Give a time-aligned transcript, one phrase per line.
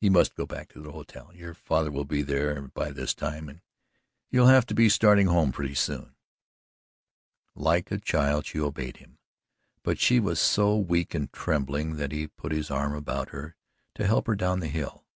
[0.00, 1.30] You must go back to the hotel.
[1.32, 3.60] Your father will be there by this time and
[4.28, 6.16] you'll have to be starting home pretty soon."
[7.54, 9.18] Like a child she obeyed him,
[9.84, 13.54] but she was so weak and trembling that he put his arm about her
[13.94, 15.06] to help her down the hill.